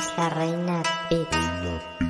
[0.00, 2.09] es la reina Beats.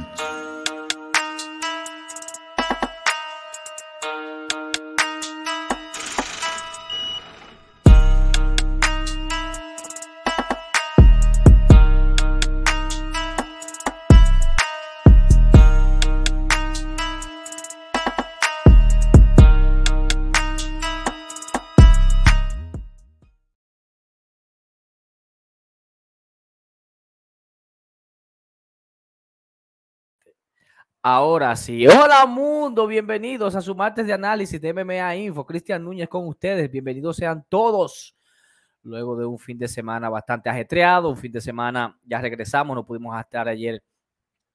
[31.02, 31.86] Ahora sí.
[31.86, 35.46] Hola mundo, bienvenidos a su martes de análisis de MMA Info.
[35.46, 36.70] Cristian Núñez con ustedes.
[36.70, 38.14] Bienvenidos sean todos.
[38.82, 42.84] Luego de un fin de semana bastante ajetreado, un fin de semana ya regresamos, no
[42.84, 43.82] pudimos estar ayer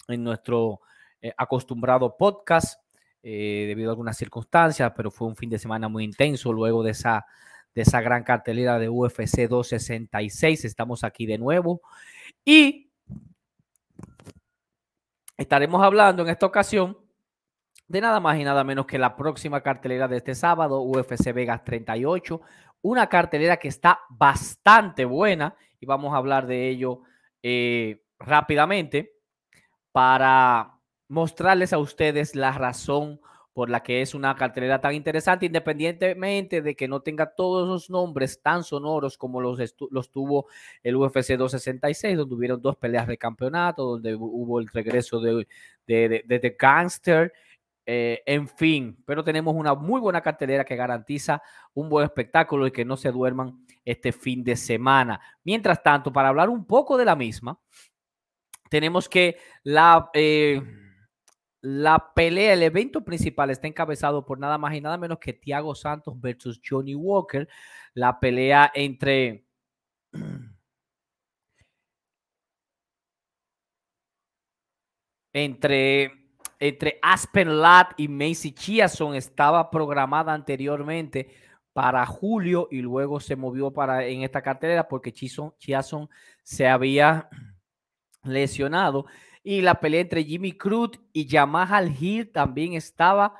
[0.08, 0.82] en nuestro
[1.20, 2.80] eh, acostumbrado podcast
[3.24, 6.92] eh, debido a algunas circunstancias, pero fue un fin de semana muy intenso luego de
[6.92, 7.26] esa,
[7.74, 10.64] de esa gran cartelera de UFC 266.
[10.64, 11.82] Estamos aquí de nuevo
[12.44, 12.85] y
[15.38, 16.98] estaremos hablando en esta ocasión
[17.88, 21.64] de nada más y nada menos que la próxima cartelera de este sábado, UFC Vegas
[21.64, 22.42] 38,
[22.82, 27.02] una cartelera que está bastante buena y vamos a hablar de ello
[27.44, 29.14] eh, rápidamente
[29.92, 33.22] para mostrarles a ustedes la razón
[33.56, 37.90] por la que es una cartelera tan interesante, independientemente de que no tenga todos los
[37.90, 39.58] nombres tan sonoros como los,
[39.92, 40.48] los tuvo
[40.84, 45.48] el UFC 266, donde hubieron dos peleas de campeonato, donde hubo el regreso de,
[45.88, 47.32] de, de, The Gangster,
[47.86, 51.42] eh, en fin, pero tenemos una muy buena cartelera que garantiza
[51.74, 55.22] un buen espectáculo y que no se duerman este fin de semana.
[55.46, 57.58] Mientras tanto, para hablar un poco de la misma,
[58.70, 60.10] tenemos que la...
[60.14, 60.62] Eh,
[61.66, 65.74] la pelea, el evento principal está encabezado por nada más y nada menos que Thiago
[65.74, 67.50] Santos versus Johnny Walker.
[67.96, 69.48] La pelea entre
[75.34, 81.36] entre Aspen Ladd y Macy Chiasson estaba programada anteriormente
[81.74, 86.10] para julio y luego se movió para en esta cartelera porque Chiasson
[86.44, 87.28] se había
[88.24, 89.08] lesionado
[89.48, 93.36] y la pelea entre Jimmy Cruz y Yamaha Hill también estaba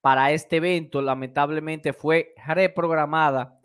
[0.00, 1.02] para este evento.
[1.02, 3.58] Lamentablemente fue reprogramada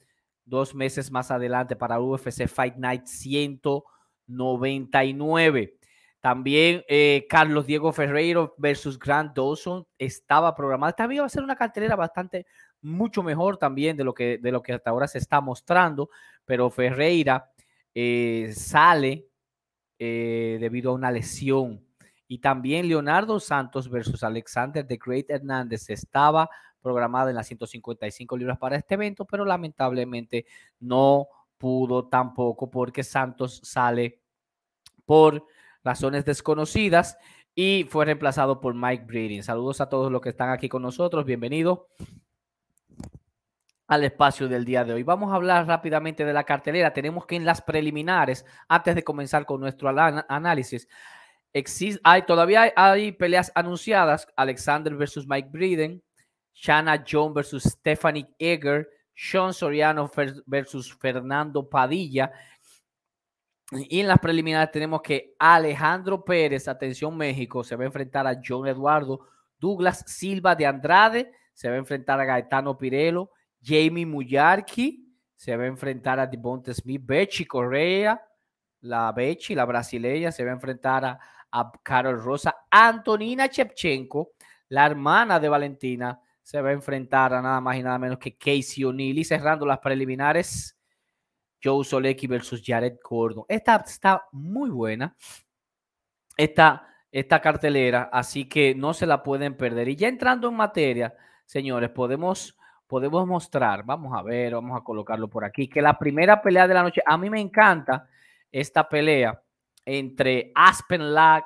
[0.44, 5.78] dos meses más adelante para UFC Fight Night 199.
[6.20, 10.94] También eh, Carlos Diego Ferreiro versus Grant Dawson estaba programada.
[10.94, 12.48] También va a ser una cartelera bastante,
[12.81, 16.10] mucho mejor también de lo que, de lo que hasta ahora se está mostrando,
[16.46, 17.52] pero Ferreira
[17.94, 19.28] eh, sale
[20.00, 21.86] eh, debido a una lesión.
[22.27, 26.50] Y también Leonardo Santos versus Alexander the Great Hernández estaba
[26.81, 30.45] programada en las 155 libras para este evento, pero lamentablemente
[30.80, 31.27] no
[31.57, 34.21] pudo tampoco porque Santos sale
[35.06, 35.45] por
[35.83, 37.18] razones desconocidas
[37.56, 39.44] y fue reemplazado por Mike Breeding.
[39.44, 41.25] Saludos a todos los que están aquí con nosotros.
[41.25, 41.88] Bienvenido
[43.88, 45.04] al espacio del día de hoy.
[45.04, 46.94] Vamos a hablar rápidamente de la cartelera.
[46.94, 50.88] Tenemos que en las preliminares, antes de comenzar con nuestro análisis,
[51.54, 54.28] existe, hay, todavía hay, peleas anunciadas.
[54.36, 56.04] Alexander versus Mike Breeden,
[56.54, 60.12] Shanna John versus Stephanie Eger, Sean Soriano
[60.46, 62.31] versus Fernando Padilla.
[63.72, 68.40] Y en las preliminares tenemos que Alejandro Pérez, atención México, se va a enfrentar a
[68.46, 69.28] John Eduardo.
[69.58, 73.31] Douglas Silva de Andrade se va a enfrentar a Gaetano Pirelo.
[73.66, 75.04] Jamie Muyarki
[75.36, 77.02] se va a enfrentar a Devonta Smith.
[77.04, 78.22] Bechi Correa,
[78.82, 81.20] la Bechi, la brasileña, se va a enfrentar a,
[81.52, 82.56] a Carol Rosa.
[82.70, 84.34] Antonina Chepchenko,
[84.70, 88.38] la hermana de Valentina, se va a enfrentar a nada más y nada menos que
[88.38, 89.18] Casey O'Neill.
[89.18, 90.78] Y cerrando las preliminares,
[91.62, 93.46] Joe Solecki versus Jared Gordon.
[93.48, 95.16] Esta está muy buena.
[96.38, 99.90] Esta, esta cartelera, así que no se la pueden perder.
[99.90, 101.16] Y ya entrando en materia,
[101.46, 102.56] señores, podemos
[102.88, 106.74] podemos mostrar, vamos a ver, vamos a colocarlo por aquí, que la primera pelea de
[106.74, 108.08] la noche, a mí me encanta
[108.52, 109.42] esta pelea
[109.86, 111.46] entre Aspen Lack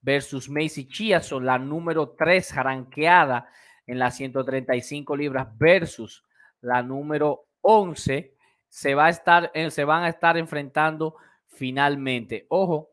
[0.00, 3.48] versus Macy Chiasson, la número 3 ranqueada
[3.86, 6.24] en las 135 libras versus
[6.60, 8.34] la número 11,
[8.68, 11.16] se, va a estar, eh, se van a estar enfrentando
[11.46, 12.46] finalmente.
[12.48, 12.90] Ojo,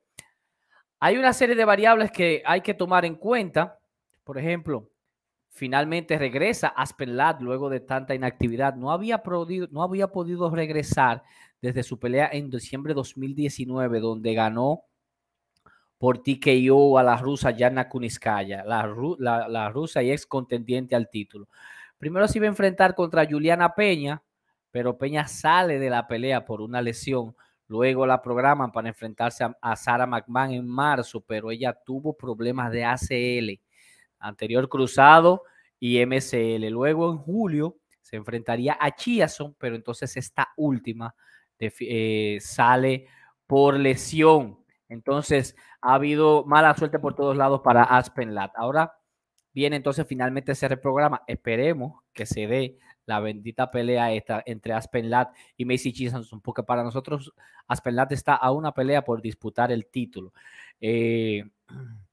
[1.00, 3.80] hay una serie de variables que hay que tomar en cuenta.
[4.24, 4.91] Por ejemplo,
[5.52, 8.76] finalmente regresa Aspen Ladd luego de tanta inactividad.
[8.76, 11.24] No había, podido, no había podido regresar
[11.62, 14.86] desde su pelea en diciembre de 2019, donde ganó
[15.98, 21.48] por TKO a la rusa Yana Kuniskaya, la, rusa y ex contendiente al título.
[22.00, 24.24] Primero se iba a enfrentar contra Juliana Peña,
[24.72, 27.36] pero Peña sale de la pelea por una lesión.
[27.68, 32.72] Luego la programan para enfrentarse a, a Sarah McMahon en marzo, pero ella tuvo problemas
[32.72, 33.62] de ACL,
[34.22, 35.44] anterior cruzado
[35.80, 36.68] y MCL.
[36.70, 41.16] Luego en julio se enfrentaría a Chiason, pero entonces esta última
[41.60, 43.08] eh, sale
[43.46, 44.60] por lesión.
[44.90, 48.52] Entonces ha habido mala suerte por todos lados para Aspen Lat.
[48.56, 48.94] Ahora
[49.54, 51.24] viene entonces finalmente ese reprograma.
[51.28, 56.64] Esperemos que se dé la bendita pelea esta entre Aspen Lat y Macy Chiason, porque
[56.64, 57.34] para nosotros
[57.68, 60.34] Aspen Lat está a una pelea por disputar el título.
[60.80, 61.44] Eh,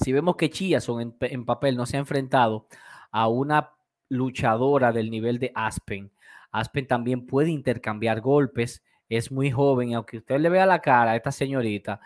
[0.00, 2.66] si vemos que Chiason en, en papel no se ha enfrentado
[3.10, 3.72] a una
[4.08, 6.10] luchadora del nivel de Aspen.
[6.52, 11.12] Aspen también puede intercambiar golpes, es muy joven y aunque usted le vea la cara
[11.12, 12.00] a esta señorita,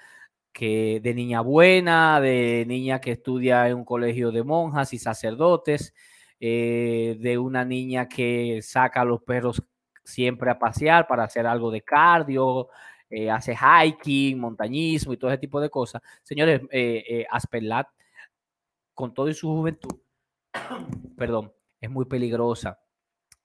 [0.52, 5.94] que de niña buena, de niña que estudia en un colegio de monjas y sacerdotes,
[6.40, 9.62] eh, de una niña que saca a los perros
[10.04, 12.68] siempre a pasear para hacer algo de cardio,
[13.10, 16.02] eh, hace hiking, montañismo y todo ese tipo de cosas.
[16.22, 17.88] Señores, eh, Aspenlat,
[18.94, 19.98] con todo su juventud,
[21.16, 22.78] perdón, es muy peligrosa.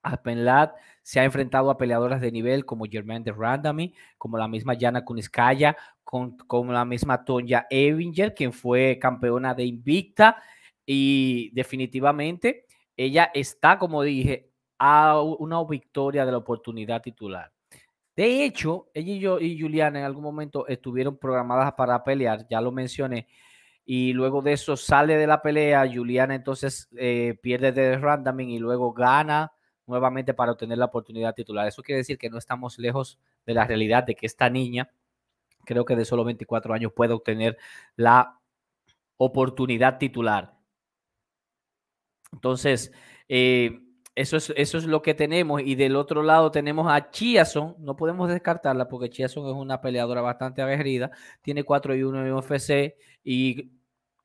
[0.02, 4.74] Aspenlat se ha enfrentado a peleadoras de nivel como Germaine de Randami, como la misma
[4.74, 10.42] Yana Kuniskaya, con, como la misma Tonya Evinger, quien fue campeona de Invicta.
[10.86, 12.66] Y definitivamente
[12.96, 17.52] ella está, como dije, a una victoria de la oportunidad titular.
[18.20, 22.60] De hecho, ella y yo y Juliana en algún momento estuvieron programadas para pelear, ya
[22.60, 23.30] lo mencioné,
[23.86, 28.60] y luego de eso sale de la pelea, Juliana entonces eh, pierde de randoming y
[28.60, 29.54] luego gana
[29.88, 31.66] nuevamente para obtener la oportunidad titular.
[31.66, 34.92] Eso quiere decir que no estamos lejos de la realidad de que esta niña,
[35.64, 37.58] creo que de solo 24 años, puede obtener
[37.96, 38.38] la
[39.16, 40.58] oportunidad titular.
[42.34, 42.92] Entonces,
[43.30, 43.80] eh,
[44.16, 45.62] eso, es, eso es lo que tenemos.
[45.62, 47.76] Y del otro lado tenemos a Chiason.
[47.80, 51.12] No podemos descartarla porque Chiason es una peleadora bastante aguerrida.
[51.42, 53.72] Tiene 4 y 1 en UFC y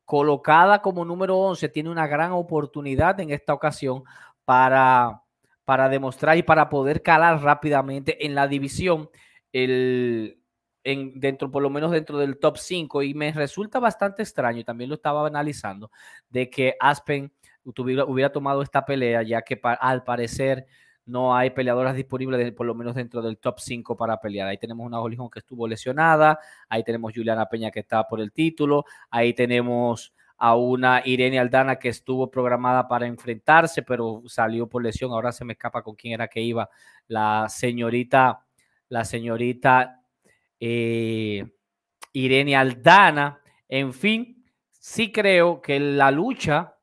[0.04, 4.04] colocada como número 11, tiene una gran oportunidad en esta ocasión
[4.44, 5.22] para,
[5.64, 9.08] para demostrar y para poder calar rápidamente en la división,
[9.52, 10.38] el,
[10.84, 13.02] en, dentro, por lo menos dentro del top 5.
[13.02, 15.90] Y me resulta bastante extraño, también lo estaba analizando,
[16.28, 17.32] de que Aspen
[17.64, 20.66] hubiera, tomado esta pelea, ya que al parecer
[21.06, 24.48] no hay peleadoras disponibles, por lo menos dentro del top 5 para pelear.
[24.48, 28.32] Ahí tenemos una Holijón que estuvo lesionada, ahí tenemos Juliana Peña que está por el
[28.32, 34.82] título, ahí tenemos a una Irene Aldana que estuvo programada para enfrentarse, pero salió por
[34.82, 35.12] lesión.
[35.12, 36.68] Ahora se me escapa con quién era que iba.
[37.06, 38.44] La señorita,
[38.88, 40.02] la señorita
[40.58, 41.44] eh,
[42.12, 43.40] Irene Aldana.
[43.68, 46.73] En fin, sí creo que la lucha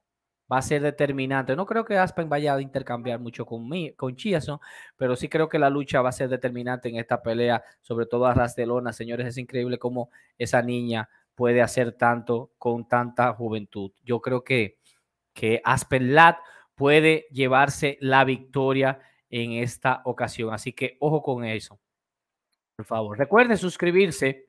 [0.52, 1.56] va a ser determinante.
[1.56, 4.60] No creo que Aspen vaya a intercambiar mucho con, mí, con Chiason,
[4.98, 8.26] pero sí creo que la lucha va a ser determinante en esta pelea, sobre todo
[8.26, 8.92] a Ras de Lona.
[8.92, 13.92] Señores, es increíble cómo esa niña puede hacer tanto con tanta juventud.
[14.04, 14.78] Yo creo que,
[15.34, 16.38] que Aspen Lat
[16.76, 20.54] puede llevarse la victoria en esta ocasión.
[20.54, 21.80] Así que ojo con eso.
[22.76, 24.46] Por favor, recuerden suscribirse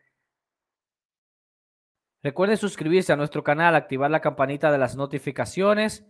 [2.23, 6.07] Recuerden suscribirse a nuestro canal, activar la campanita de las notificaciones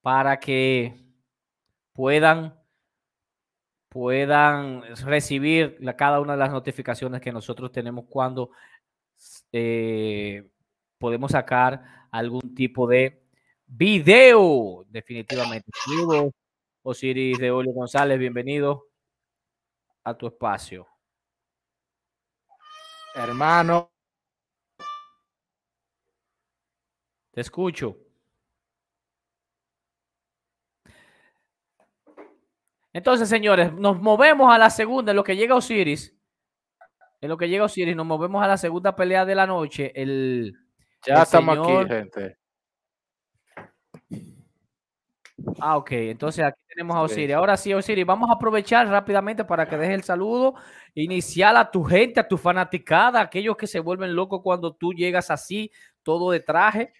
[0.00, 1.04] para que
[1.92, 2.58] puedan,
[3.90, 8.50] puedan recibir cada una de las notificaciones que nosotros tenemos cuando
[9.52, 10.48] eh,
[10.98, 13.22] podemos sacar algún tipo de
[13.66, 14.84] video.
[14.88, 15.70] Definitivamente.
[16.82, 18.86] Osiris de Olio González, bienvenido
[20.04, 20.86] a tu espacio.
[23.14, 23.93] Hermano,
[27.34, 27.96] Te escucho.
[32.92, 36.16] Entonces, señores, nos movemos a la segunda, en lo que llega Osiris.
[37.20, 39.90] En lo que llega Osiris, nos movemos a la segunda pelea de la noche.
[40.00, 40.56] El,
[41.04, 42.38] ya estamos aquí, gente.
[45.58, 45.90] Ah, ok.
[45.90, 47.34] Entonces aquí tenemos a Osiris.
[47.34, 50.54] Ahora sí, Osiris, vamos a aprovechar rápidamente para que deje el saludo
[50.94, 55.32] inicial a tu gente, a tu fanaticada, aquellos que se vuelven locos cuando tú llegas
[55.32, 55.72] así,
[56.04, 56.92] todo de traje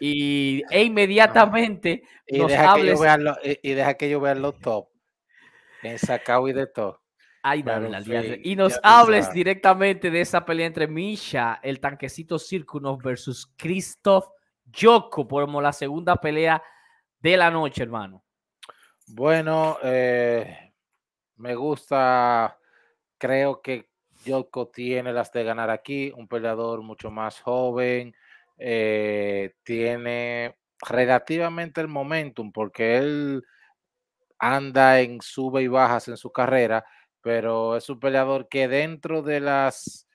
[0.00, 3.18] y, e inmediatamente y deja Que yo vea
[3.62, 4.88] y, deja que yo vea los top
[5.82, 7.00] en sacao y de todo.
[7.42, 7.62] Ay,
[8.42, 14.30] y nos hables directamente de esa pelea entre Misha, el tanquecito Circunov versus Christoph
[14.74, 16.62] Joko, por la segunda pelea
[17.20, 18.24] de la noche, hermano.
[19.08, 20.72] Bueno, eh,
[21.36, 22.58] me gusta,
[23.18, 23.90] creo que
[24.26, 28.14] Joko tiene las de ganar aquí, un peleador mucho más joven,
[28.58, 33.42] eh, tiene relativamente el momentum porque él
[34.38, 36.84] anda en sube y bajas en su carrera,
[37.20, 40.08] pero es un peleador que dentro de las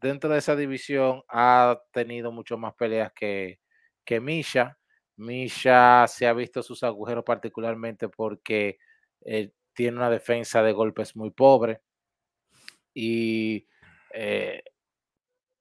[0.00, 3.60] dentro de esa división ha tenido mucho más peleas que,
[4.04, 4.78] que Misha.
[5.16, 8.78] Misha se ha visto sus agujeros particularmente porque
[9.24, 11.80] eh, tiene una defensa de golpes muy pobre
[12.92, 13.66] y
[14.12, 14.62] eh,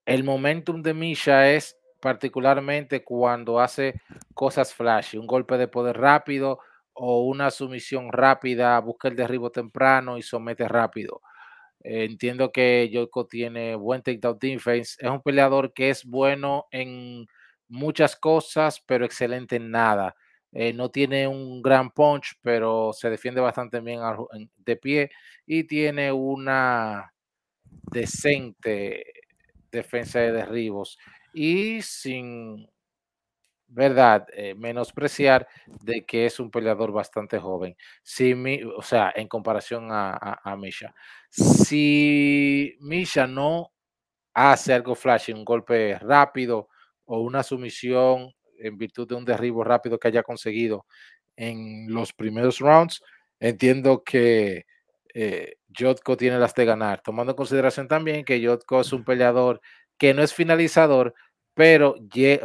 [0.06, 4.02] el momentum de Misha es particularmente cuando hace
[4.34, 6.60] cosas flashy, un golpe de poder rápido
[6.94, 11.22] o una sumisión rápida, busca el derribo temprano y somete rápido.
[11.84, 14.98] entiendo que Yoko tiene buen takedown defense.
[15.00, 17.28] Es un peleador que es bueno en
[17.70, 20.16] muchas cosas, pero excelente en nada.
[20.52, 24.00] Eh, no tiene un gran punch, pero se defiende bastante bien
[24.58, 25.12] de pie
[25.46, 27.14] y tiene una
[27.92, 29.04] decente
[29.72, 30.98] defensa de derribos.
[31.38, 32.66] Y sin,
[33.68, 35.46] verdad, eh, menospreciar
[35.82, 37.76] de que es un peleador bastante joven.
[38.04, 38.34] Si
[38.78, 40.96] o sea, en comparación a, a, Misha.
[41.30, 43.74] Si Misha no
[44.34, 46.70] hace algo flashy, un golpe rápido
[47.04, 50.86] o una sumisión en virtud de un derribo rápido que haya conseguido
[51.36, 53.04] en los primeros rounds,
[53.42, 54.66] entiendo que
[55.14, 59.60] eh, Jotko tiene las de ganar, tomando en consideración también que Jotko es un peleador
[59.98, 61.14] que no es finalizador,
[61.56, 61.96] pero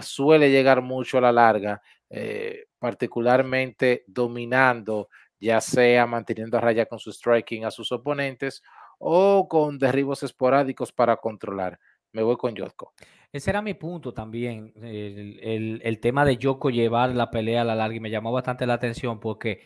[0.00, 6.98] suele llegar mucho a la larga, eh, particularmente dominando, ya sea manteniendo a raya con
[6.98, 8.62] su striking a sus oponentes
[8.98, 11.78] o con derribos esporádicos para controlar.
[12.12, 12.92] Me voy con Jotko.
[13.32, 17.96] Ese era mi punto también, el, tema de Joko llevar la pelea a la larga
[17.96, 19.60] y me llamó bastante la atención porque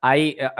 [0.00, 0.50] hay, eh,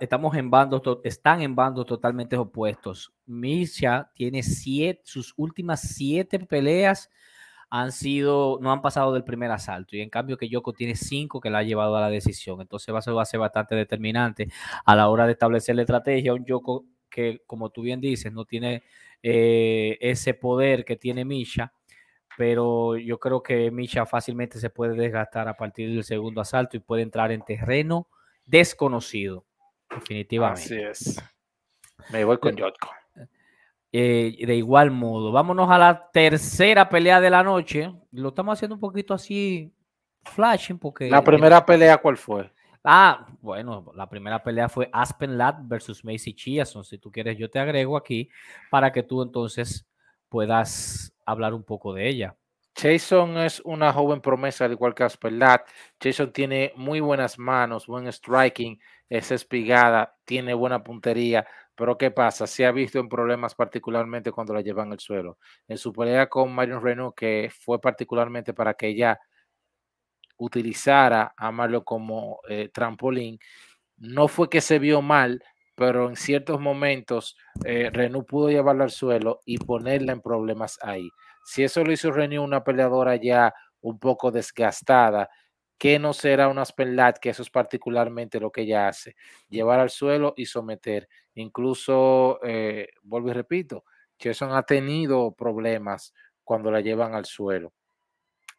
[0.00, 3.12] estamos en bandos, están en bandos totalmente opuestos.
[3.26, 7.10] Misha tiene siete, sus últimas siete peleas
[7.70, 11.40] han sido, no han pasado del primer asalto y en cambio que Yoko tiene cinco
[11.40, 12.60] que la ha llevado a la decisión.
[12.60, 14.48] Entonces va a ser, va a ser bastante determinante
[14.84, 16.34] a la hora de establecer la estrategia.
[16.34, 18.82] Un Yoko que, como tú bien dices, no tiene
[19.22, 21.72] eh, ese poder que tiene Misha,
[22.36, 26.80] pero yo creo que Misha fácilmente se puede desgastar a partir del segundo asalto y
[26.80, 28.08] puede entrar en terreno
[28.44, 29.46] desconocido,
[29.90, 30.90] definitivamente.
[30.90, 31.22] Así es.
[32.10, 32.90] Me voy con Jotko.
[33.96, 37.94] Eh, de igual modo, vámonos a la tercera pelea de la noche.
[38.10, 39.72] Lo estamos haciendo un poquito así
[40.24, 41.08] flashing porque...
[41.08, 42.50] La primera pelea, ¿cuál fue?
[42.82, 46.82] Ah, bueno, la primera pelea fue Aspen Ladd versus Macy Chiasson.
[46.82, 48.28] Si tú quieres, yo te agrego aquí
[48.68, 49.86] para que tú entonces
[50.28, 52.34] puedas hablar un poco de ella.
[52.76, 55.60] Jason es una joven promesa, al igual que Aspen Ladd.
[56.02, 62.46] Jason tiene muy buenas manos, buen striking, es espigada, tiene buena puntería, pero ¿qué pasa?
[62.46, 65.38] Se ha visto en problemas particularmente cuando la llevan al suelo.
[65.68, 69.18] En su pelea con Marion Renault, que fue particularmente para que ella
[70.36, 73.38] utilizara a Marlo como eh, trampolín,
[73.96, 75.42] no fue que se vio mal,
[75.74, 81.08] pero en ciertos momentos eh, Renault pudo llevarla al suelo y ponerla en problemas ahí.
[81.44, 85.28] Si eso lo hizo Renault, una peleadora ya un poco desgastada,
[85.78, 89.16] que no será una Spenlat, que eso es particularmente lo que ella hace,
[89.48, 91.08] llevar al suelo y someter.
[91.34, 93.84] Incluso, eh, vuelvo y repito,
[94.18, 96.14] Jason ha tenido problemas
[96.44, 97.72] cuando la llevan al suelo.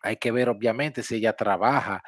[0.01, 2.03] Hay que ver, obviamente, si ella trabaja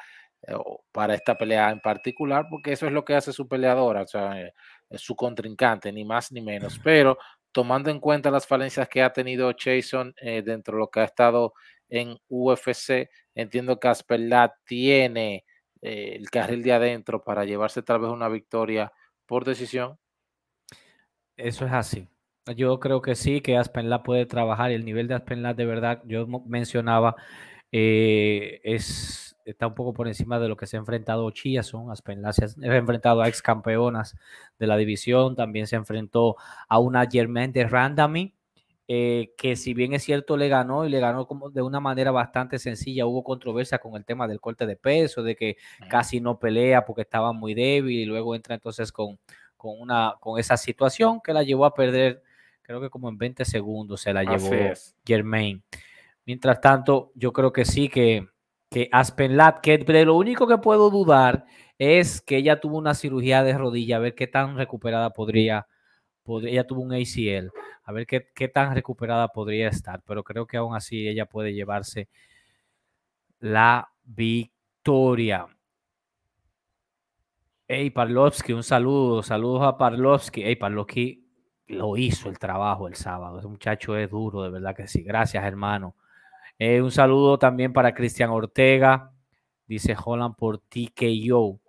[0.46, 0.54] eh,
[0.92, 4.40] para esta pelea en particular, porque eso es lo que hace su peleadora, o sea,
[4.40, 4.52] eh,
[4.96, 6.78] su contrincante, ni más ni menos.
[6.84, 7.18] Pero
[7.52, 11.04] tomando en cuenta las falencias que ha tenido Jason eh, dentro de lo que ha
[11.04, 11.54] estado
[11.88, 15.44] en UFC, entiendo que Asperlat tiene
[15.80, 18.92] el carril de adentro para llevarse tal vez una victoria
[19.26, 19.98] por decisión.
[21.36, 22.08] Eso es así.
[22.56, 26.26] Yo creo que sí, que Aspenlat puede trabajar el nivel de Aspenlat de verdad, yo
[26.26, 27.14] mencionaba
[27.70, 31.90] eh, es, está un poco por encima de lo que se ha enfrentado Chiason.
[31.90, 34.16] Aspenla se ha enfrentado a ex campeonas
[34.58, 36.36] de la división, también se enfrentó
[36.68, 38.34] a una Germaine de Randami,
[38.90, 42.10] eh, que si bien es cierto le ganó y le ganó como de una manera
[42.10, 45.58] bastante sencilla, hubo controversia con el tema del corte de peso, de que
[45.90, 49.18] casi no pelea porque estaba muy débil y luego entra entonces con,
[49.58, 52.22] con, una, con esa situación que la llevó a perder,
[52.62, 54.50] creo que como en 20 segundos se la llevó
[55.06, 55.62] Germain.
[56.24, 58.26] Mientras tanto, yo creo que sí, que,
[58.70, 61.44] que Aspen Lat, que de lo único que puedo dudar
[61.76, 65.66] es que ella tuvo una cirugía de rodilla, a ver qué tan recuperada podría
[66.42, 67.50] ella tuvo un ACL,
[67.84, 71.54] a ver qué, qué tan recuperada podría estar, pero creo que aún así ella puede
[71.54, 72.08] llevarse
[73.40, 75.46] la victoria.
[77.66, 80.42] Hey, Parlovsky, un saludo, saludos a Parlovsky.
[80.42, 81.28] Hey, Parlovsky
[81.66, 83.38] lo hizo el trabajo el sábado.
[83.38, 85.02] Ese muchacho es duro, de verdad que sí.
[85.02, 85.94] Gracias, hermano.
[86.58, 89.12] Eh, un saludo también para Cristian Ortega,
[89.66, 91.60] dice Holland por TKO.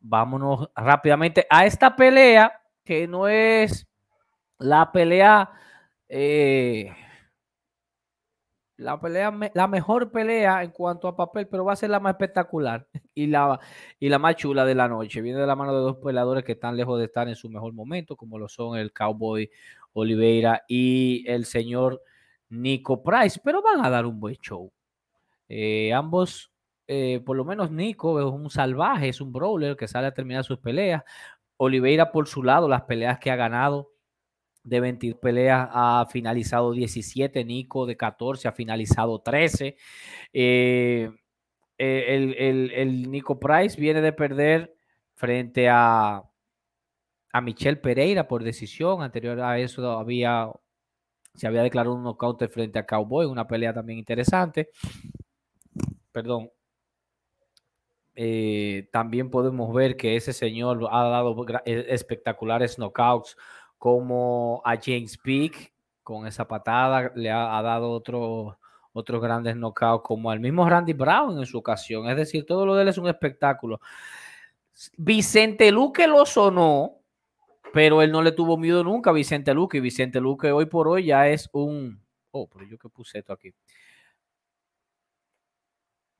[0.00, 3.86] Vámonos rápidamente a esta pelea que no es
[4.58, 5.50] La pelea,
[6.08, 6.90] eh,
[8.78, 12.12] la pelea, la mejor pelea en cuanto a papel, pero va a ser la más
[12.12, 13.58] espectacular y la,
[13.98, 15.20] y la más chula de la noche.
[15.20, 17.72] Viene de la mano de dos peleadores que están lejos de estar en su mejor
[17.74, 19.50] momento, como lo son el Cowboy
[19.92, 22.02] Oliveira y el señor
[22.48, 24.72] Nico Price, pero van a dar un buen show.
[25.48, 26.52] Eh, ambos,
[26.86, 30.44] eh, por lo menos Nico es un salvaje, es un brawler que sale a terminar
[30.44, 31.02] sus peleas.
[31.58, 33.95] Oliveira por su lado, las peleas que ha ganado
[34.66, 39.76] de 20 peleas ha finalizado 17, Nico de 14 ha finalizado 13.
[40.32, 41.10] Eh,
[41.78, 42.34] el,
[42.72, 44.74] el, Nico Price viene de perder
[45.14, 46.22] frente a,
[47.32, 49.02] a Michelle Pereira por decisión.
[49.02, 50.50] Anterior a eso había,
[51.34, 54.70] se había declarado un knockout frente a Cowboy, una pelea también interesante.
[56.10, 56.50] Perdón.
[58.18, 63.36] Eh, también podemos ver que ese señor ha dado e, espectaculares knockouts
[63.78, 68.58] como a James Peak con esa patada, le ha, dado otro,
[68.92, 72.08] otros grandes knockouts como al mismo Randy Brown en su ocasión.
[72.08, 73.80] Es decir, todo lo de él es un espectáculo.
[74.96, 77.00] Vicente Luque lo sonó,
[77.72, 79.78] pero él no le tuvo miedo nunca a Vicente Luque.
[79.78, 82.00] Y Vicente Luque hoy por hoy ya es un...
[82.30, 83.52] Oh, pero yo que puse esto aquí.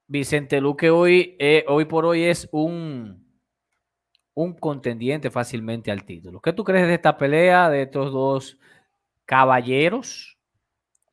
[0.08, 3.25] Vicente Luque hoy, eh, hoy por hoy es un
[4.36, 6.40] un contendiente fácilmente al título.
[6.40, 8.58] ¿Qué tú crees de esta pelea de estos dos
[9.24, 10.38] caballeros?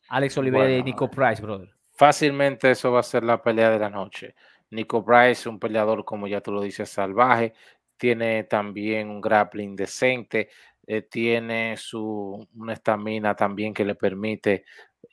[0.10, 1.70] Alex Oliveira y Nico Price, brother.
[1.96, 4.36] Fácilmente eso va a ser la pelea de la noche.
[4.72, 7.54] Nico Price, un peleador, como ya tú lo dices, salvaje,
[7.96, 10.50] tiene también un grappling decente,
[10.86, 14.66] eh, tiene su, una estamina también que le permite,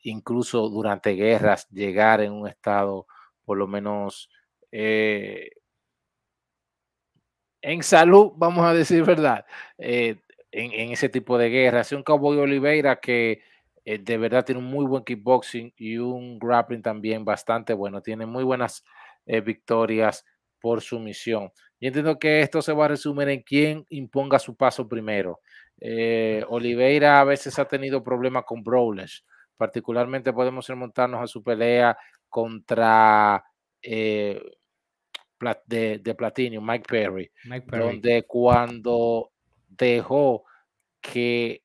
[0.02, 3.06] incluso durante guerras, llegar en un estado
[3.44, 4.30] por lo menos
[4.72, 5.50] eh,
[7.62, 9.44] en salud, vamos a decir verdad,
[9.78, 10.16] eh,
[10.52, 11.80] en, ese tipo de guerra.
[11.80, 13.42] Es un Cowboy Oliveira que
[13.84, 18.02] eh, de verdad tiene un muy buen kickboxing y un grappling también bastante bueno.
[18.02, 18.84] Tiene muy buenas
[19.26, 20.24] eh, victorias
[20.60, 21.50] por su misión.
[21.78, 25.40] Y entiendo que esto se va a resumir en quién imponga su paso primero.
[26.48, 29.24] Oliveira a veces ha tenido problemas con brawlers.
[29.56, 31.96] Particularmente podemos remontarnos a su pelea
[32.28, 33.42] contra
[35.66, 37.30] de, de Platinum, Mike Perry,
[37.66, 39.32] donde cuando
[39.68, 40.44] dejó
[41.00, 41.62] que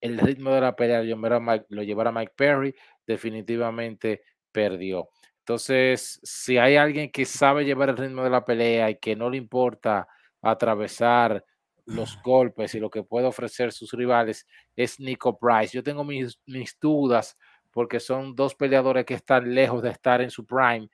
[0.00, 2.74] el ritmo de la pelea lo llevara, Mike, Perry,
[3.06, 5.10] definitivamente perdió.
[5.40, 9.28] Entonces, si hay alguien que sabe llevar el ritmo de la pelea y que no
[9.28, 10.08] le importa
[10.40, 11.44] atravesar
[11.84, 15.76] los golpes y lo que puede ofrecer sus rivales, es Nico Price.
[15.76, 17.36] Yo tengo mis, mis dudas
[17.70, 20.88] porque son dos peleadores que están lejos de estar en su prime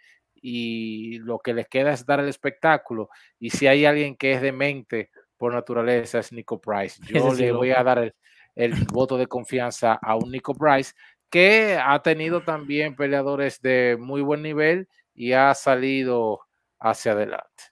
[0.48, 3.10] y lo que les queda es dar el espectáculo.
[3.40, 7.02] Y si hay alguien que es demente por naturaleza es Nico Price.
[7.12, 8.14] Yo le voy a dar
[8.54, 10.94] el, voto de confianza a un Nico Price
[11.28, 16.42] que ha tenido también peleadores de muy buen nivel y ha salido
[16.78, 17.64] hacia adelante.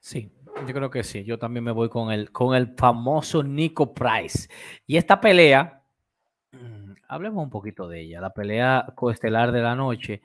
[0.00, 0.32] Sí,
[0.66, 1.22] yo creo que sí.
[1.22, 4.48] Yo también me voy con el, con el famoso Nico Price.
[4.86, 5.82] Y esta pelea,
[6.52, 10.22] mm, hablemos un poquito de ella, la pelea coestelar de la noche.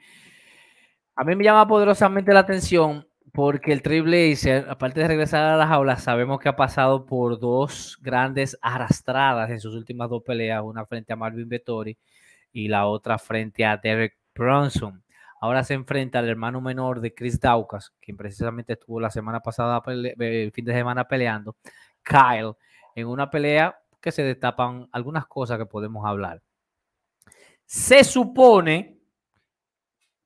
[1.15, 5.69] A mí me llama poderosamente la atención porque el Trailblazer, aparte de regresar a las
[5.69, 10.85] aulas, sabemos que ha pasado por dos grandes arrastradas en sus últimas dos peleas, una
[10.85, 11.97] frente a Marvin Vettori
[12.51, 15.03] y la otra frente a Derek Bronson.
[15.39, 19.81] Ahora se enfrenta al hermano menor de Chris Daukas, quien precisamente estuvo la semana pasada,
[19.87, 21.55] el fin de semana peleando,
[22.03, 22.53] Kyle,
[22.95, 26.41] en una pelea que se destapan algunas cosas que podemos hablar.
[27.65, 29.00] Se supone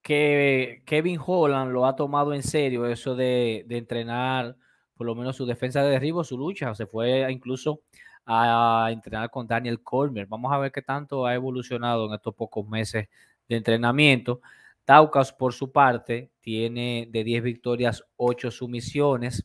[0.06, 4.56] que Kevin Holland lo ha tomado en serio, eso de, entrenar
[4.94, 6.76] por lo menos su defensa de derribo, su lucha.
[6.76, 7.82] Se fue incluso
[8.24, 10.28] a entrenar con Daniel Colmer.
[10.28, 13.08] Vamos a ver qué tanto ha evolucionado en estos pocos meses
[13.50, 14.42] de entrenamiento.
[14.84, 19.44] Taucas, por su parte, tiene de 10 victorias, 8 sumisiones,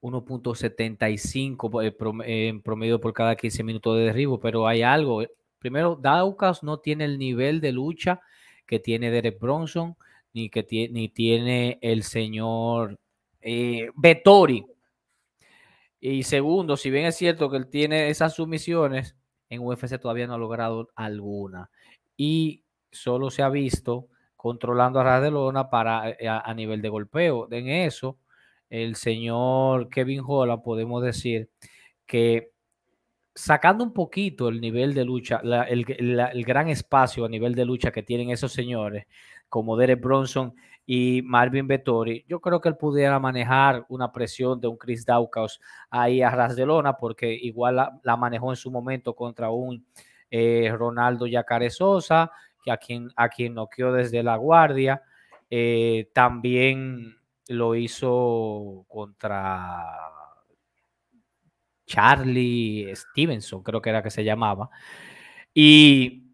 [0.00, 5.20] 1.75 eh, en promedio por cada 15 minutos de derribo, pero hay algo.
[5.20, 8.22] Eh, primero, Daucas no tiene el nivel de lucha
[8.66, 9.96] que tiene Derek Bronson,
[10.32, 12.98] ni que tiene, ni tiene el señor
[13.40, 14.66] eh, Vettori.
[16.00, 19.16] Y segundo, si bien es cierto que él tiene esas sumisiones,
[19.48, 21.70] en UFC todavía no ha logrado alguna.
[22.16, 27.48] Y solo se ha visto controlando a Radelona para, eh, a, nivel de golpeo.
[27.50, 28.18] En eso,
[28.70, 31.50] el señor Kevin Holland, podemos decir
[32.06, 32.52] que
[33.36, 35.84] sacando un poquito el nivel de lucha, el,
[36.44, 39.06] gran espacio a nivel de lucha que tienen esos señores,
[39.50, 40.54] como Derek Bronson
[40.86, 45.60] y Marvin Vettori, yo creo que él pudiera manejar una presión de un Chris Daukaus
[45.90, 49.84] ahí a ras de lona, porque igual la, manejó en su momento contra un
[50.30, 52.30] eh, Ronaldo Yacare Sosa,
[52.64, 55.02] que a quien, a quien noqueó desde la guardia.
[55.50, 57.16] Eh, también
[57.48, 59.84] lo hizo contra
[61.86, 64.68] Charlie Stevenson, creo que era que se llamaba.
[65.54, 66.26] Y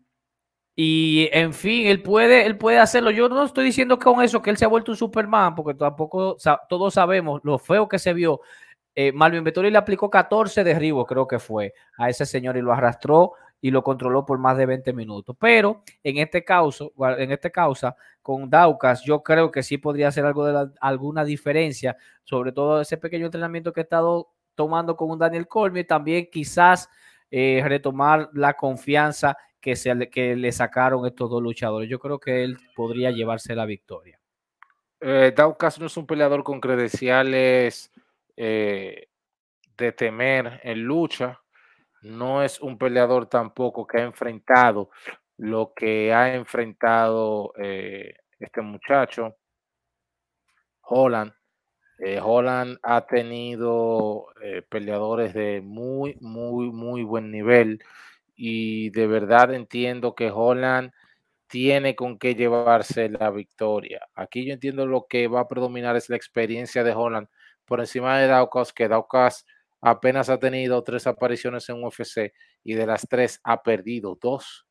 [0.74, 3.10] y en fin, él puede, él puede hacerlo.
[3.10, 6.36] Yo no estoy diciendo con eso que él se ha vuelto un Superman, porque tampoco
[6.68, 8.40] todos sabemos lo feo que se vio.
[8.94, 12.72] Eh, Malvin Vettori le aplicó 14 derribos, creo que fue, a ese señor y lo
[12.72, 15.36] arrastró y lo controló por más de 20 minutos.
[15.38, 20.24] Pero en este caso, en este causa, con Daucas, yo creo que sí podría hacer
[20.24, 25.18] algo de alguna diferencia, sobre todo ese pequeño entrenamiento que he estado tomando con un
[25.18, 26.88] Daniel Colmy, también quizás
[27.30, 31.88] eh, retomar la confianza que, se, que le sacaron estos dos luchadores.
[31.88, 34.18] Yo creo que él podría llevarse la victoria.
[35.00, 37.90] Eh, Daukas no es un peleador con credenciales
[38.36, 39.08] eh,
[39.76, 41.40] de temer en lucha.
[42.02, 44.90] No es un peleador tampoco que ha enfrentado
[45.38, 49.36] lo que ha enfrentado eh, este muchacho,
[50.82, 51.32] Holland.
[52.04, 54.26] Eh, Holland ha tenido
[54.68, 57.80] peleadores de muy, muy, muy buen nivel
[58.34, 60.92] y de verdad entiendo que Holland
[61.48, 64.08] tiene con qué llevarse la victoria.
[64.14, 67.28] Aquí yo entiendo lo que va a predominar es la experiencia de Holland
[67.66, 69.46] por encima de Daukas, que Daukas
[69.82, 72.32] apenas ha tenido tres apariciones en UFC
[72.64, 74.66] y de las tres ha perdido dos.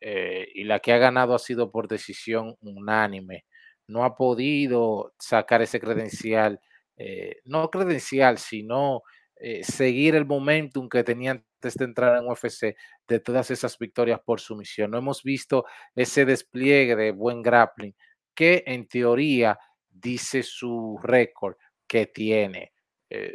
[0.00, 3.44] Eh, y la que ha ganado ha sido por decisión unánime.
[3.88, 6.60] No ha podido sacar ese credencial,
[6.96, 9.02] eh, no credencial, sino
[9.36, 14.20] eh, seguir el momentum que tenía antes de entrar en UFC de todas esas victorias
[14.24, 14.90] por sumisión.
[14.90, 17.94] No hemos visto ese despliegue de buen grappling
[18.34, 22.72] que en teoría dice su récord que tiene.
[23.10, 23.32] Eh,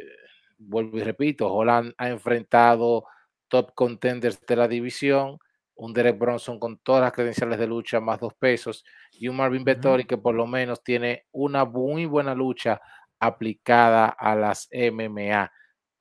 [0.58, 3.04] vuelvo y repito, Holland ha enfrentado
[3.48, 5.38] top contenders de la división,
[5.76, 9.64] un Derek Bronson con todas las credenciales de lucha más dos pesos y un Marvin
[9.64, 12.80] Vettori que por lo menos tiene una muy buena lucha
[13.18, 15.50] aplicada a las MMA.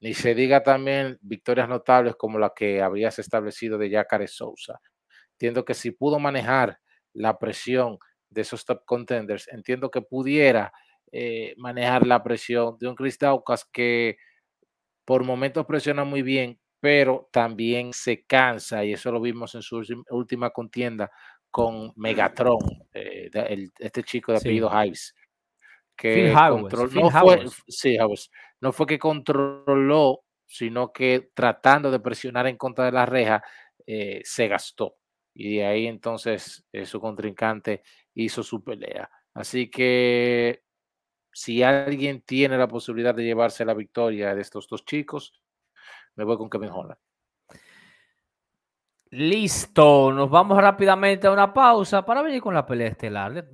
[0.02, 4.80] Ni se diga también victorias notables como la que habías establecido de Jacare Sousa.
[5.34, 6.80] Entiendo que si pudo manejar
[7.14, 7.98] la presión
[8.30, 10.74] de esos top contenders, entiendo que pudiera
[11.12, 14.18] eh, manejar la presión de un Chris Daukas que
[15.06, 19.82] por momentos presiona muy bien, pero también se cansa, y eso lo vimos en su
[20.10, 21.10] última contienda
[21.50, 22.60] con Megatron,
[22.94, 23.32] eh,
[23.80, 25.16] este chico de apellido Hives
[25.96, 27.46] que no, fue,
[28.60, 33.42] no fue que controló, sino que tratando de presionar en contra de la reja,
[33.88, 34.98] eh, se gastó.
[35.34, 39.10] Y de ahí entonces eh, su contrincante hizo su pelea.
[39.34, 40.64] Así que
[41.32, 45.40] si alguien tiene la posibilidad de llevarse la victoria de estos dos chicos,
[46.16, 47.00] me voy con Kevin Holland.
[49.12, 53.48] Listo, nos vamos rápidamente a una pausa para venir con la pelea estelar.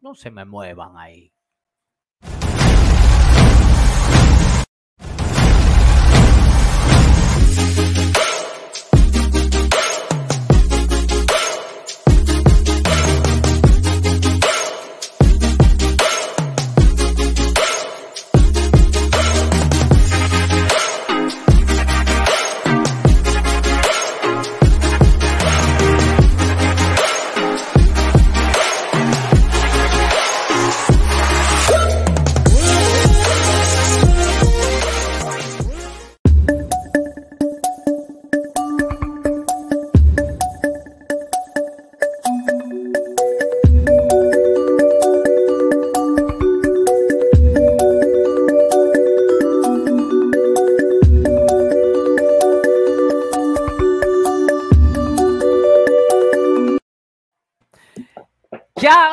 [0.00, 1.35] No se me muevan ahí.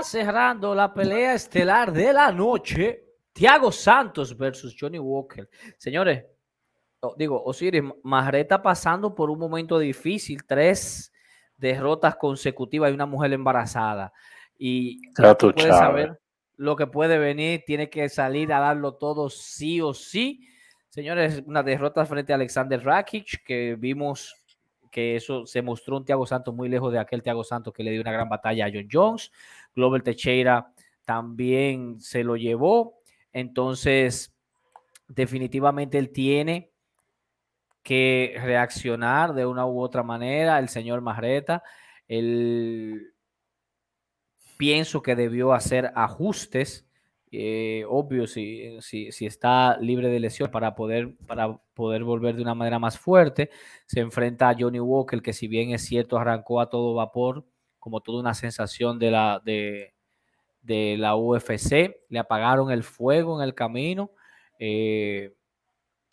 [0.04, 5.50] Cerrando la pelea estelar de la noche, Thiago Santos versus Johnny Walker.
[5.78, 6.26] Señores,
[7.18, 11.12] digo, Osiris, Marreta pasando por un momento difícil, tres
[11.58, 14.14] derrotas consecutivas y una mujer embarazada.
[14.58, 16.20] Y puede saber
[16.56, 20.48] lo que puede venir, tiene que salir a darlo todo sí o sí.
[20.90, 24.44] Señores, una derrota frente a Alexander Rakic, que vimos
[24.94, 27.92] que eso se mostró un Thiago Santos muy lejos de aquel Thiago Santos que le
[27.92, 29.32] dio una gran batalla a John Jones.
[29.76, 30.74] Global Teixeira
[31.06, 32.96] también se lo llevó.
[33.32, 34.34] Entonces,
[35.08, 36.72] definitivamente él tiene
[37.84, 41.64] que reaccionar de una u otra manera, el señor Marreta.
[42.08, 43.14] Él
[44.58, 46.88] pienso que debió hacer ajustes,
[47.32, 52.44] eh, obvio, si, si, si, está libre de lesión para poder, para poder volver de
[52.44, 53.50] una manera más fuerte.
[53.88, 57.46] Se enfrenta a Johnny Walker, que si bien es cierto, arrancó a todo vapor,
[57.84, 59.94] como toda una sensación de la, de,
[60.62, 61.98] de la UFC.
[62.08, 64.12] Le apagaron el fuego en el camino.
[64.58, 65.36] Eh,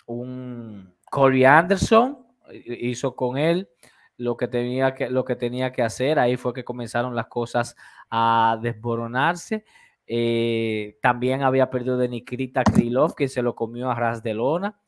[0.04, 3.68] un Corey Anderson hizo con él
[4.16, 6.18] lo que tenía que, lo que, tenía que hacer.
[6.18, 7.76] Ahí fue que comenzaron las cosas
[8.10, 9.64] a desboronarse.
[10.08, 14.80] Eh, también había perdido de Nikrita Krylov, que se lo comió a ras de lona.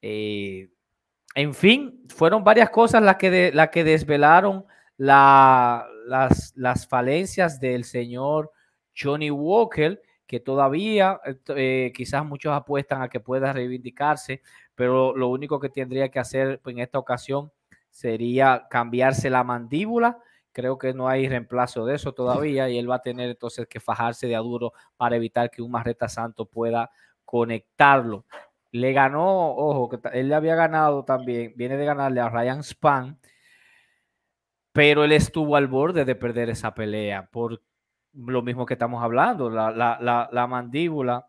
[0.00, 0.70] Eh,
[1.34, 4.66] en fin, fueron varias cosas las que, de, que desvelaron
[4.96, 8.52] la, las, las, falencias del señor
[8.96, 14.42] Johnny Walker, que todavía eh, quizás muchos apuestan a que pueda reivindicarse,
[14.74, 17.52] pero lo único que tendría que hacer en esta ocasión
[17.90, 20.18] sería cambiarse la mandíbula.
[20.52, 23.80] Creo que no hay reemplazo de eso todavía y él va a tener entonces que
[23.80, 26.90] fajarse de aduro para evitar que un Marreta Santo pueda
[27.24, 28.24] conectarlo.
[28.72, 33.18] Le ganó, ojo, que él le había ganado también, viene de ganarle a Ryan Span,
[34.76, 37.62] pero él estuvo al borde de perder esa pelea por
[38.12, 41.26] lo mismo que estamos hablando, la, la, la mandíbula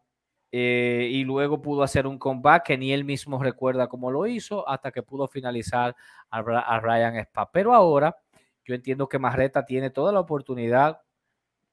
[0.51, 4.67] eh, y luego pudo hacer un comeback que ni él mismo recuerda cómo lo hizo
[4.67, 5.95] hasta que pudo finalizar
[6.29, 7.49] a, Ryan Spa.
[7.51, 8.17] Pero ahora
[8.65, 11.01] yo entiendo que Marreta tiene toda la oportunidad,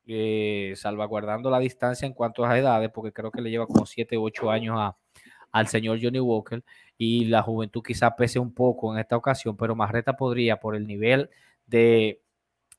[0.06, 4.16] eh, salvaguardando la distancia en cuanto a edades, porque creo que le lleva como 7
[4.16, 4.96] u 8 años a,
[5.52, 6.64] al señor Johnny Walker
[6.98, 10.86] y la juventud quizá pese un poco en esta ocasión, pero Marreta podría, por el
[10.86, 11.30] nivel
[11.66, 12.22] de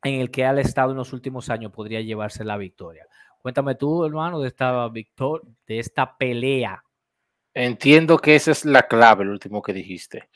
[0.04, 3.08] en el que ha estado en los últimos años, podría llevarse la victoria.
[3.42, 6.84] Cuéntame tú, hermano, de esta victoria, de esta pelea.
[7.54, 10.30] Entiendo que esa es la clave, el último que dijiste.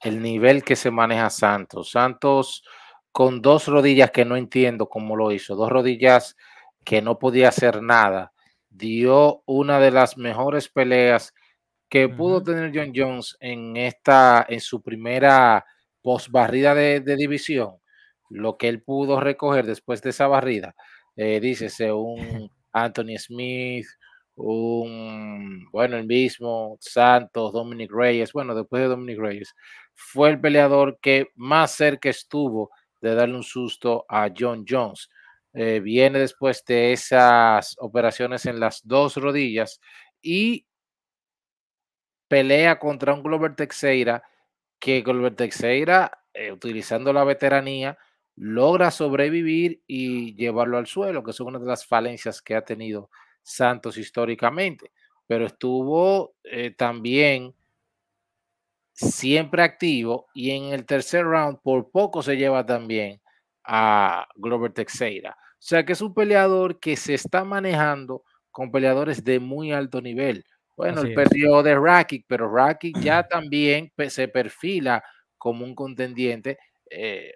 [0.00, 1.90] El nivel que se maneja Santos.
[1.90, 2.64] Santos
[3.10, 6.36] con dos rodillas que no entiendo cómo lo hizo, dos rodillas
[6.84, 8.32] que no podía hacer nada.
[8.70, 11.34] Dio una de las mejores peleas
[11.90, 15.66] que pudo tener John Jones en esta, en su primera
[16.00, 17.81] post barrida de, de división.
[18.32, 20.74] Lo que él pudo recoger después de esa barrida
[21.16, 23.86] eh, dícese un Anthony Smith,
[24.34, 29.54] un, bueno, el mismo Santos, Dominic Reyes, bueno, después de Dominic Reyes,
[29.94, 35.10] fue el peleador que más cerca estuvo de darle un susto a John Jones.
[35.54, 39.80] Eh, viene después de esas operaciones en las dos rodillas
[40.22, 40.66] y
[42.28, 44.22] pelea contra un Glover Teixeira
[44.78, 47.98] que Glover Teixeira, eh, utilizando la veteranía,
[48.36, 53.10] logra sobrevivir y llevarlo al suelo, que es una de las falencias que ha tenido
[53.42, 54.92] Santos históricamente.
[55.26, 57.54] Pero estuvo eh, también
[58.92, 63.20] siempre activo y en el tercer round por poco se lleva también
[63.64, 65.30] a Glover Teixeira.
[65.30, 70.00] O sea que es un peleador que se está manejando con peleadores de muy alto
[70.02, 70.44] nivel.
[70.76, 75.02] Bueno, el periodo de Rakic, pero Rakic ya también se perfila
[75.38, 76.58] como un contendiente
[76.90, 77.32] eh,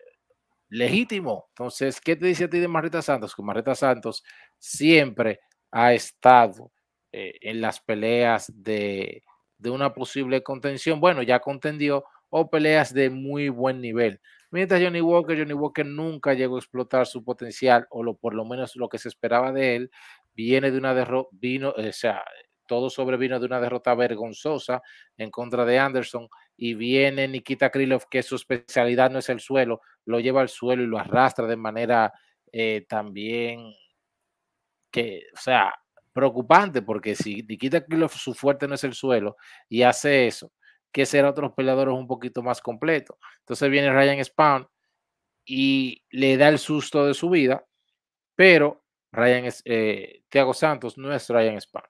[0.68, 1.46] legítimo.
[1.50, 3.34] Entonces, ¿qué te dice a ti de Marreta Santos?
[3.34, 4.24] Que Marreta Santos
[4.58, 6.72] siempre ha estado
[7.12, 9.22] eh, en las peleas de,
[9.58, 11.00] de, una posible contención.
[11.00, 14.20] Bueno, ya contendió o peleas de muy buen nivel.
[14.50, 18.44] Mientras Johnny Walker, Johnny Walker nunca llegó a explotar su potencial o lo, por lo
[18.44, 19.90] menos lo que se esperaba de él.
[20.34, 22.22] Viene de una derrota, vino, o sea,
[22.66, 24.82] todo sobrevino de una derrota vergonzosa
[25.16, 29.80] en contra de Anderson y viene Nikita Krylov, que su especialidad no es el suelo,
[30.04, 32.12] lo lleva al suelo y lo arrastra de manera
[32.52, 33.72] eh, también
[34.90, 35.74] que, o sea,
[36.12, 39.36] preocupante, porque si Nikita Krylov su fuerte no es el suelo
[39.68, 40.52] y hace eso,
[40.90, 43.18] que será otros peleadores un poquito más completos.
[43.40, 44.68] Entonces viene Ryan Spawn
[45.44, 47.66] y le da el susto de su vida,
[48.34, 51.84] pero Ryan eh, Thiago Santos no es Ryan Spawn.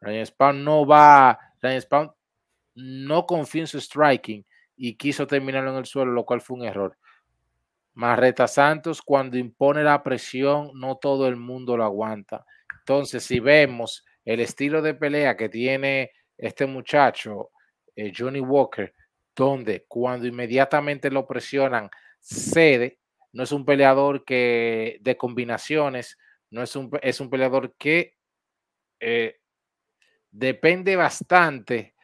[0.00, 2.12] Ryan Spawn no va, Ryan Spawn
[2.78, 4.44] no confió en su striking
[4.76, 6.96] y quiso terminarlo en el suelo, lo cual fue un error.
[7.94, 12.46] Marreta Santos, cuando impone la presión, no todo el mundo lo aguanta.
[12.78, 17.50] Entonces, si vemos el estilo de pelea que tiene este muchacho,
[17.96, 18.94] eh, Johnny Walker,
[19.34, 23.00] donde cuando inmediatamente lo presionan, cede,
[23.32, 26.16] no es un peleador que de combinaciones,
[26.50, 28.14] no es un, es un peleador que
[29.00, 29.40] eh,
[30.30, 31.94] depende bastante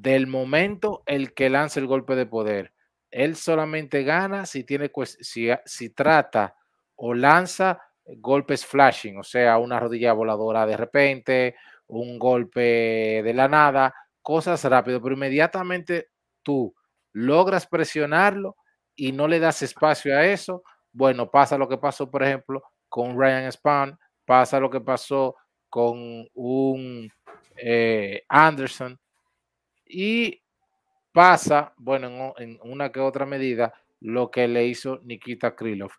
[0.00, 2.72] del momento el que lanza el golpe de poder.
[3.10, 6.54] Él solamente gana si tiene si, si trata
[6.94, 11.56] o lanza golpes flashing, o sea, una rodilla voladora de repente,
[11.88, 16.10] un golpe de la nada, cosas rápido, pero inmediatamente
[16.44, 16.72] tú
[17.12, 18.56] logras presionarlo
[18.94, 23.18] y no le das espacio a eso, bueno, pasa lo que pasó, por ejemplo, con
[23.18, 25.34] Ryan Span, pasa lo que pasó
[25.68, 27.10] con un
[27.56, 28.98] eh, Anderson
[29.88, 30.42] y
[31.12, 35.90] pasa, bueno, en, una que otra medida, lo que le hizo Nikita Krylov.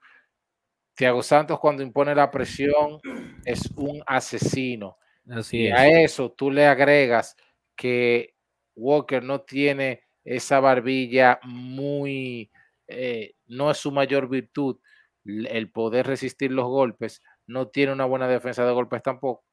[0.95, 2.99] Thiago Santos cuando impone la presión
[3.45, 4.97] es un asesino.
[5.30, 7.36] Así y a eso tú le agregas
[7.75, 8.36] que
[8.75, 12.52] Walker no tiene esa barbilla muy,
[12.88, 14.80] eh, no es su mayor virtud,
[15.25, 19.45] el poder resistir los golpes, no tiene una buena defensa de golpes tampoco.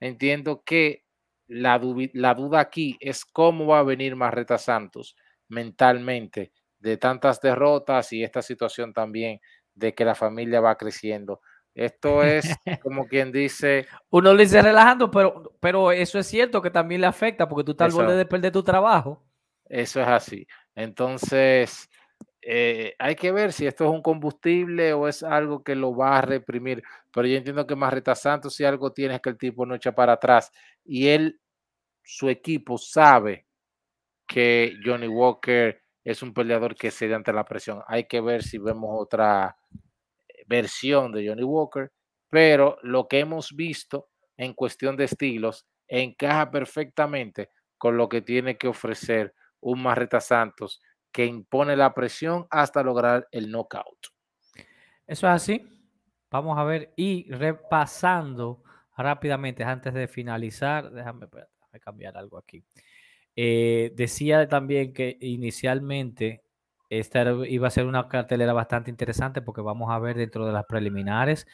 [0.00, 1.01] Entiendo que
[1.52, 1.80] la,
[2.14, 5.16] la duda aquí es cómo va a venir Marreta Santos
[5.48, 9.40] mentalmente de tantas derrotas y esta situación también
[9.74, 11.40] de que la familia va creciendo.
[11.74, 12.44] Esto es
[12.82, 13.86] como quien dice.
[14.10, 17.72] Uno le dice relajando, pero, pero eso es cierto que también le afecta porque tú
[17.72, 19.22] estás al borde de perder tu trabajo.
[19.66, 20.46] Eso es así.
[20.74, 21.88] Entonces,
[22.42, 26.18] eh, hay que ver si esto es un combustible o es algo que lo va
[26.18, 26.82] a reprimir.
[27.12, 29.94] Pero yo entiendo que Marreta Santos, si algo tiene, es que el tipo no echa
[29.94, 30.50] para atrás.
[30.84, 31.40] Y él,
[32.02, 33.46] su equipo, sabe
[34.26, 37.82] que Johnny Walker es un peleador que cede ante la presión.
[37.86, 39.56] Hay que ver si vemos otra
[40.46, 41.92] versión de Johnny Walker,
[42.28, 48.56] pero lo que hemos visto en cuestión de estilos encaja perfectamente con lo que tiene
[48.56, 50.80] que ofrecer un Marreta Santos
[51.12, 54.08] que impone la presión hasta lograr el knockout.
[55.06, 55.68] Eso es así.
[56.30, 58.62] Vamos a ver y repasando
[58.96, 61.26] rápidamente antes de finalizar, déjame,
[61.72, 62.62] déjame cambiar algo aquí.
[63.34, 66.42] Eh, decía también que inicialmente
[66.90, 70.66] esta iba a ser una cartelera bastante interesante porque vamos a ver dentro de las
[70.66, 71.46] preliminares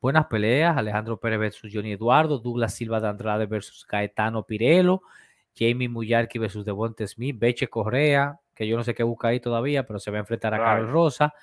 [0.00, 0.76] buenas peleas.
[0.76, 5.02] Alejandro Pérez versus Johnny Eduardo, Douglas Silva de Andrade versus Caetano Pirelo,
[5.56, 9.86] Jamie Muyarki versus Devonte Smith, Beche Correa, que yo no sé qué busca ahí todavía,
[9.86, 11.34] pero se va a enfrentar a Carlos Rosa.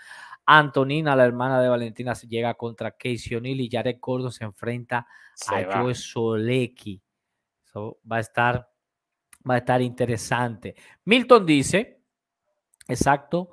[0.45, 5.05] Antonina, la hermana de Valentina, llega contra Casey O'Neill y Jared Gordon se enfrenta
[5.49, 7.01] a Joe Solecki.
[8.09, 8.69] Va a estar
[9.49, 10.75] va a estar interesante.
[11.05, 12.01] Milton dice,
[12.87, 13.51] exacto,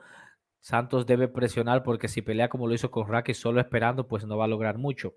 [0.61, 4.37] Santos debe presionar porque si pelea como lo hizo con Raki solo esperando, pues no
[4.37, 5.14] va a lograr mucho.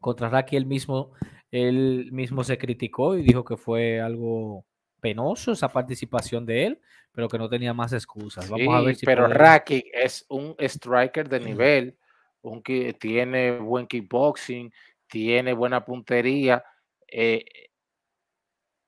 [0.00, 1.12] Contra Raki él mismo,
[1.50, 4.64] él mismo se criticó y dijo que fue algo
[5.00, 6.80] penoso esa participación de él,
[7.12, 8.48] pero que no tenía más excusas.
[8.48, 11.96] Vamos a ver si pero Raki es un striker de nivel,
[12.42, 14.72] un que tiene buen kickboxing,
[15.06, 16.64] tiene buena puntería.
[17.06, 17.44] Eh,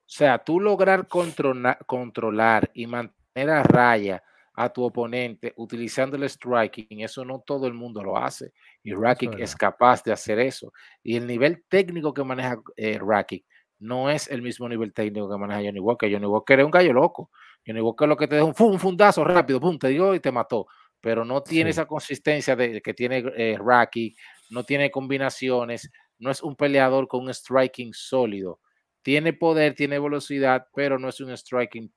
[0.07, 4.23] o sea, tú lograr controlar y mantener a raya
[4.55, 8.53] a tu oponente utilizando el striking, eso no todo el mundo lo hace.
[8.85, 10.73] Y Rakic es capaz de hacer eso.
[11.03, 13.45] Y el nivel técnico que maneja eh, Rakic
[13.81, 16.11] no es el mismo nivel técnico que maneja Johnny Walker.
[16.11, 17.31] Johnny Walker es un gallo loco.
[17.67, 20.69] Johnny Walker lo que te deja un, fundazo rápido, pum, te dio y te mató.
[21.01, 24.17] Pero no tiene esa consistencia de, que tiene eh, Rakic,
[24.51, 28.61] no tiene combinaciones, no es un peleador con un striking sólido
[29.07, 31.93] tiene poder, tiene velocidad, pero no es un, striking,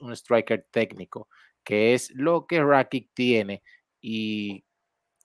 [0.00, 1.26] un striker técnico,
[1.64, 3.62] que es lo que Rakic tiene.
[3.98, 4.62] Y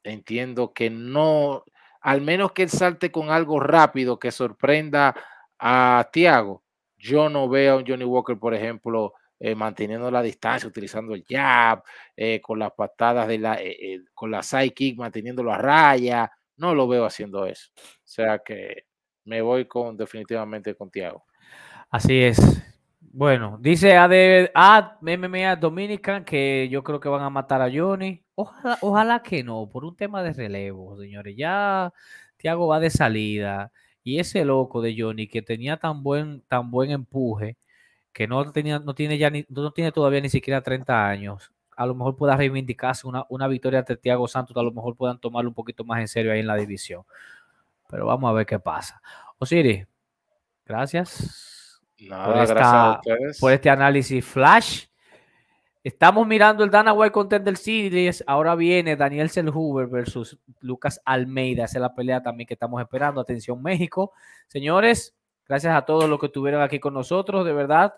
[0.06, 1.66] entiendo que no,
[2.00, 5.14] al menos que él salte con algo rápido que sorprenda
[5.60, 6.64] a Thiago.
[6.98, 11.84] Yo no veo a Johnny Walker, por ejemplo, eh, manteniendo la distancia, utilizando el jab,
[12.16, 16.32] eh, con las patadas de la, eh, con la side kick, manteniéndolo a raya.
[16.56, 17.72] No lo veo haciendo eso.
[17.76, 18.86] O sea que
[19.26, 21.26] me voy con definitivamente con Tiago.
[21.90, 22.40] Así es.
[23.00, 27.72] Bueno, dice a de a MMA Dominican que yo creo que van a matar a
[27.72, 28.24] Johnny.
[28.36, 31.36] Ojalá, ojalá que no, por un tema de relevo, señores.
[31.38, 31.94] Ya
[32.38, 33.72] Tiago va de salida
[34.04, 37.58] y ese loco de Johnny que tenía tan buen, tan buen empuje
[38.14, 41.52] que no tenía, no tiene ya ni, no tiene todavía ni siquiera 30 años.
[41.78, 45.20] A lo mejor pueda reivindicarse una, una victoria ante Tiago Santos, a lo mejor puedan
[45.20, 47.04] tomarlo un poquito más en serio ahí en la división.
[47.96, 49.02] Pero vamos a ver qué pasa.
[49.38, 49.88] Osiris,
[50.66, 51.82] gracias,
[53.40, 54.88] por, este análisis flash.
[55.82, 58.22] Estamos mirando el Dana White Contender Series.
[58.28, 61.64] Ahora viene Daniel Selhuber versus Lucas Almeida.
[61.64, 63.22] Esa es la pelea también que estamos esperando.
[63.22, 64.12] Atención, México.
[64.50, 65.16] Señores,
[65.48, 67.46] gracias a todos los que estuvieron aquí con nosotros.
[67.46, 67.94] De verdad,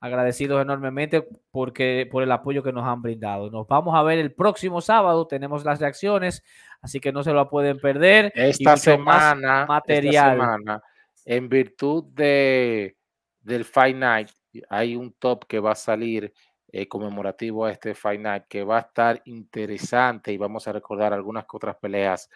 [0.00, 3.50] agradecidos enormemente porque, por el apoyo que nos han brindado.
[3.50, 5.26] Nos vamos a ver el próximo sábado.
[5.26, 6.44] Tenemos las reacciones,
[6.80, 8.32] así que no se lo pueden perder.
[8.34, 10.82] Esta semana, material.
[11.24, 12.96] en virtud de,
[13.40, 14.30] del Fight Night,
[14.68, 16.32] hay un top que va a salir
[16.70, 21.12] eh, conmemorativo a este Fight Night que va a estar interesante y vamos a recordar
[21.12, 22.28] algunas otras peleas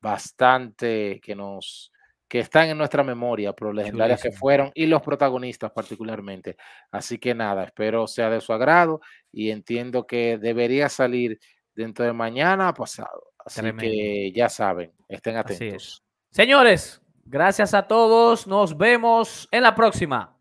[0.00, 1.92] bastante que nos
[2.28, 6.56] que están en nuestra memoria, pero legendarias que fueron y los protagonistas particularmente.
[6.90, 9.00] Así que nada, espero sea de su agrado
[9.30, 11.38] y entiendo que debería salir
[11.74, 13.32] dentro de mañana pasado.
[13.38, 16.02] Así que ya saben, estén atentos.
[16.30, 18.46] Señores, gracias a todos.
[18.46, 20.35] Nos vemos en la próxima.